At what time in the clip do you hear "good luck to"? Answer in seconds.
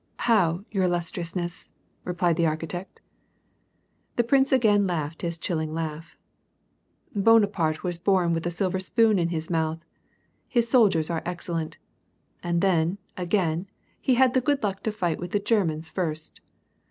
14.41-14.91